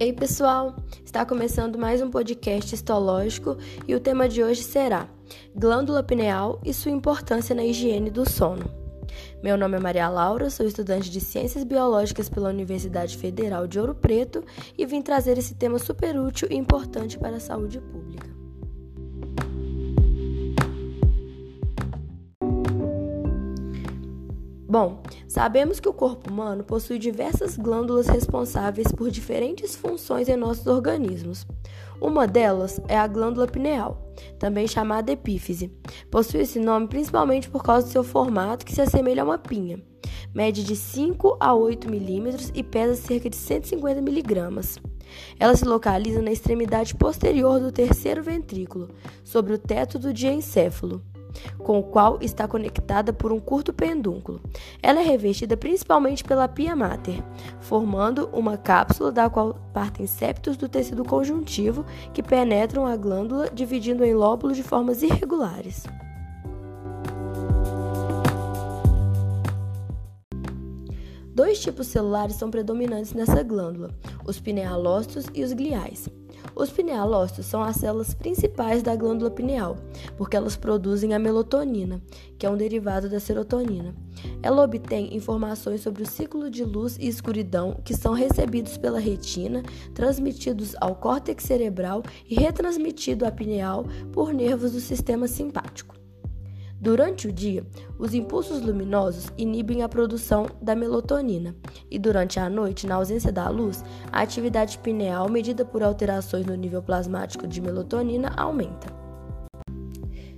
Ei 0.00 0.12
pessoal, 0.12 0.74
está 1.04 1.24
começando 1.24 1.78
mais 1.78 2.02
um 2.02 2.10
podcast 2.10 2.74
histológico 2.74 3.56
e 3.86 3.94
o 3.94 4.00
tema 4.00 4.28
de 4.28 4.42
hoje 4.42 4.60
será 4.60 5.08
glândula 5.54 6.02
pineal 6.02 6.60
e 6.64 6.74
sua 6.74 6.90
importância 6.90 7.54
na 7.54 7.64
higiene 7.64 8.10
do 8.10 8.28
sono. 8.28 8.68
Meu 9.40 9.56
nome 9.56 9.76
é 9.76 9.80
Maria 9.80 10.08
Laura, 10.08 10.50
sou 10.50 10.66
estudante 10.66 11.08
de 11.08 11.20
Ciências 11.20 11.62
Biológicas 11.62 12.28
pela 12.28 12.48
Universidade 12.48 13.16
Federal 13.16 13.68
de 13.68 13.78
Ouro 13.78 13.94
Preto 13.94 14.42
e 14.76 14.84
vim 14.84 15.00
trazer 15.00 15.38
esse 15.38 15.54
tema 15.54 15.78
super 15.78 16.18
útil 16.18 16.48
e 16.50 16.56
importante 16.56 17.16
para 17.16 17.36
a 17.36 17.40
saúde 17.40 17.80
pública. 17.80 18.33
Bom, 24.74 25.00
sabemos 25.28 25.78
que 25.78 25.88
o 25.88 25.92
corpo 25.92 26.28
humano 26.28 26.64
possui 26.64 26.98
diversas 26.98 27.56
glândulas 27.56 28.08
responsáveis 28.08 28.90
por 28.90 29.08
diferentes 29.08 29.76
funções 29.76 30.28
em 30.28 30.34
nossos 30.34 30.66
organismos. 30.66 31.46
Uma 32.00 32.26
delas 32.26 32.80
é 32.88 32.98
a 32.98 33.06
glândula 33.06 33.46
pineal, 33.46 34.12
também 34.36 34.66
chamada 34.66 35.12
epífise. 35.12 35.70
Possui 36.10 36.40
esse 36.40 36.58
nome 36.58 36.88
principalmente 36.88 37.48
por 37.48 37.62
causa 37.62 37.86
do 37.86 37.92
seu 37.92 38.02
formato 38.02 38.66
que 38.66 38.74
se 38.74 38.82
assemelha 38.82 39.22
a 39.22 39.24
uma 39.24 39.38
pinha. 39.38 39.80
Mede 40.34 40.64
de 40.64 40.74
5 40.74 41.36
a 41.38 41.54
8 41.54 41.88
milímetros 41.88 42.50
e 42.52 42.64
pesa 42.64 42.96
cerca 43.00 43.30
de 43.30 43.36
150 43.36 44.02
miligramas. 44.02 44.80
Ela 45.38 45.54
se 45.54 45.64
localiza 45.64 46.20
na 46.20 46.32
extremidade 46.32 46.96
posterior 46.96 47.60
do 47.60 47.70
terceiro 47.70 48.24
ventrículo, 48.24 48.88
sobre 49.22 49.52
o 49.52 49.58
teto 49.58 50.00
do 50.00 50.12
diencéfalo 50.12 51.00
com 51.58 51.78
o 51.78 51.82
qual 51.82 52.18
está 52.20 52.46
conectada 52.46 53.12
por 53.12 53.32
um 53.32 53.40
curto 53.40 53.72
pedúnculo. 53.72 54.40
Ela 54.82 55.00
é 55.00 55.04
revestida 55.04 55.56
principalmente 55.56 56.24
pela 56.24 56.48
pia 56.48 56.74
mater, 56.76 57.22
formando 57.60 58.28
uma 58.32 58.56
cápsula 58.56 59.10
da 59.10 59.28
qual 59.28 59.54
partem 59.72 60.06
septos 60.06 60.56
do 60.56 60.68
tecido 60.68 61.04
conjuntivo 61.04 61.84
que 62.12 62.22
penetram 62.22 62.86
a 62.86 62.96
glândula, 62.96 63.48
dividindo 63.52 64.04
em 64.04 64.14
lóbulos 64.14 64.56
de 64.56 64.62
formas 64.62 65.02
irregulares. 65.02 65.84
Dois 71.34 71.58
tipos 71.58 71.88
celulares 71.88 72.36
são 72.36 72.48
predominantes 72.48 73.12
nessa 73.12 73.42
glândula, 73.42 73.90
os 74.24 74.38
pinealócitos 74.38 75.26
e 75.34 75.42
os 75.42 75.52
gliais. 75.52 76.08
Os 76.56 76.70
pinealócitos 76.70 77.46
são 77.46 77.62
as 77.62 77.76
células 77.76 78.14
principais 78.14 78.82
da 78.82 78.94
glândula 78.94 79.30
pineal, 79.30 79.76
porque 80.16 80.36
elas 80.36 80.56
produzem 80.56 81.12
a 81.12 81.18
melatonina, 81.18 82.00
que 82.38 82.46
é 82.46 82.50
um 82.50 82.56
derivado 82.56 83.08
da 83.08 83.18
serotonina. 83.18 83.94
Ela 84.42 84.62
obtém 84.62 85.16
informações 85.16 85.80
sobre 85.80 86.04
o 86.04 86.06
ciclo 86.06 86.48
de 86.48 86.64
luz 86.64 86.96
e 87.00 87.08
escuridão 87.08 87.80
que 87.84 87.94
são 87.94 88.12
recebidos 88.12 88.76
pela 88.76 89.00
retina, 89.00 89.62
transmitidos 89.94 90.76
ao 90.80 90.94
córtex 90.94 91.42
cerebral 91.44 92.02
e 92.28 92.36
retransmitido 92.36 93.26
à 93.26 93.32
pineal 93.32 93.84
por 94.12 94.32
nervos 94.32 94.72
do 94.72 94.80
sistema 94.80 95.26
simpático. 95.26 96.03
Durante 96.84 97.26
o 97.26 97.32
dia, 97.32 97.64
os 97.98 98.12
impulsos 98.12 98.60
luminosos 98.60 99.32
inibem 99.38 99.82
a 99.82 99.88
produção 99.88 100.46
da 100.60 100.76
melatonina, 100.76 101.56
e 101.90 101.98
durante 101.98 102.38
a 102.38 102.46
noite, 102.50 102.86
na 102.86 102.96
ausência 102.96 103.32
da 103.32 103.48
luz, 103.48 103.82
a 104.12 104.20
atividade 104.20 104.76
pineal, 104.76 105.30
medida 105.30 105.64
por 105.64 105.82
alterações 105.82 106.44
no 106.44 106.54
nível 106.54 106.82
plasmático 106.82 107.46
de 107.46 107.58
melatonina, 107.58 108.34
aumenta. 108.36 108.92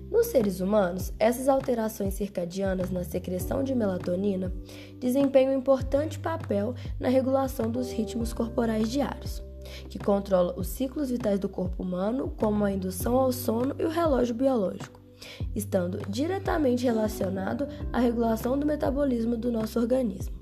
Nos 0.08 0.28
seres 0.28 0.60
humanos, 0.60 1.12
essas 1.18 1.48
alterações 1.48 2.14
circadianas 2.14 2.92
na 2.92 3.02
secreção 3.02 3.64
de 3.64 3.74
melatonina 3.74 4.54
desempenham 5.00 5.52
um 5.52 5.58
importante 5.58 6.16
papel 6.16 6.76
na 7.00 7.08
regulação 7.08 7.68
dos 7.68 7.90
ritmos 7.90 8.32
corporais 8.32 8.88
diários, 8.88 9.42
que 9.88 9.98
controla 9.98 10.54
os 10.56 10.68
ciclos 10.68 11.10
vitais 11.10 11.40
do 11.40 11.48
corpo 11.48 11.82
humano, 11.82 12.32
como 12.38 12.64
a 12.64 12.70
indução 12.70 13.16
ao 13.16 13.32
sono 13.32 13.74
e 13.80 13.84
o 13.84 13.90
relógio 13.90 14.36
biológico 14.36 15.05
estando 15.54 15.98
diretamente 16.08 16.84
relacionado 16.84 17.66
à 17.92 17.98
regulação 17.98 18.58
do 18.58 18.66
metabolismo 18.66 19.36
do 19.36 19.50
nosso 19.50 19.78
organismo. 19.78 20.36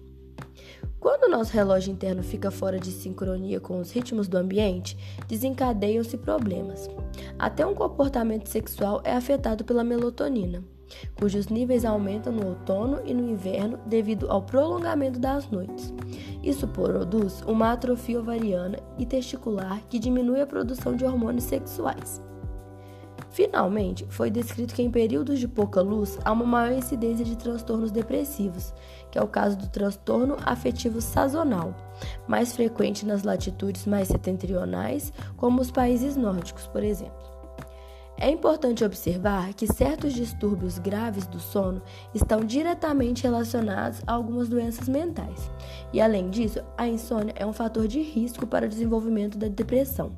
Quando 1.05 1.25
o 1.25 1.31
nosso 1.31 1.53
relógio 1.53 1.93
interno 1.93 2.23
fica 2.23 2.51
fora 2.51 2.81
de 2.81 2.91
sincronia 2.91 3.61
com 3.61 3.79
os 3.79 3.91
ritmos 3.91 4.27
do 4.27 4.39
ambiente, 4.39 4.97
desencadeiam-se 5.29 6.17
problemas. 6.17 6.89
Até 7.39 7.67
um 7.67 7.75
comportamento 7.75 8.49
sexual 8.49 9.03
é 9.05 9.13
afetado 9.13 9.65
pela 9.65 9.85
melatonina, 9.85 10.65
cujos 11.15 11.49
níveis 11.49 11.85
aumentam 11.85 12.33
no 12.33 12.49
outono 12.49 13.03
e 13.05 13.13
no 13.13 13.29
inverno 13.29 13.79
devido 13.85 14.31
ao 14.31 14.43
prolongamento 14.43 15.19
das 15.19 15.51
noites. 15.51 15.93
Isso 16.43 16.67
produz 16.69 17.43
uma 17.43 17.73
atrofia 17.73 18.21
ovariana 18.21 18.79
e 18.99 19.05
testicular 19.05 19.83
que 19.91 19.99
diminui 19.99 20.41
a 20.41 20.47
produção 20.47 20.97
de 20.97 21.05
hormônios 21.05 21.45
sexuais. 21.45 22.23
Finalmente, 23.35 24.07
foi 24.11 24.31
descrito 24.31 24.73
que 24.73 24.81
em 24.81 24.89
períodos 24.89 25.41
de 25.41 25.49
pouca 25.49 25.81
luz 25.81 26.17
há 26.25 26.31
uma 26.31 26.45
maior 26.45 26.73
incidência 26.73 27.25
de 27.25 27.37
transtornos 27.37 27.91
depressivos, 27.91 28.73
que 29.11 29.19
é 29.19 29.23
o 29.23 29.27
caso 29.27 29.59
do 29.59 29.67
transtorno 29.67 30.37
afetivo 30.45 31.01
sazonal, 31.01 31.75
mais 32.29 32.55
frequente 32.55 33.05
nas 33.05 33.25
latitudes 33.25 33.87
mais 33.87 34.07
setentrionais, 34.07 35.13
como 35.37 35.61
os 35.61 35.73
países 35.73 36.15
nórdicos, 36.17 36.69
por 36.69 36.85
exemplo. 36.85 37.34
É 38.17 38.31
importante 38.31 38.85
observar 38.85 39.53
que 39.55 39.67
certos 39.67 40.15
distúrbios 40.15 40.79
graves 40.79 41.27
do 41.27 41.41
sono 41.41 41.83
estão 42.15 42.45
diretamente 42.45 43.25
relacionados 43.25 44.03
a 44.07 44.13
algumas 44.13 44.49
doenças 44.49 44.89
mentais. 44.89 45.51
E 45.93 46.01
além 46.01 46.31
disso, 46.31 46.61
a 46.79 46.87
insônia 46.87 47.35
é 47.37 47.45
um 47.45 47.53
fator 47.53 47.89
de 47.89 48.01
risco 48.01 48.47
para 48.47 48.67
o 48.67 48.69
desenvolvimento 48.69 49.37
da 49.37 49.49
depressão, 49.49 50.13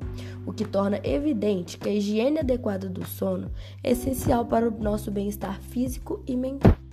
o 0.45 0.53
que 0.53 0.63
torna 0.63 1.01
evidente 1.03 1.77
que 1.77 1.89
a 1.89 1.93
higiene 1.93 2.39
adequada 2.39 2.87
do 2.87 3.05
sono 3.05 3.51
é 3.83 3.91
essencial 3.91 4.45
para 4.45 4.67
o 4.67 4.71
nosso 4.71 5.09
bem-estar 5.09 5.59
físico 5.61 6.23
e 6.27 6.35
mental. 6.35 6.86